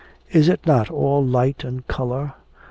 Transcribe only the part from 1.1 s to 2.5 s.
light and colour?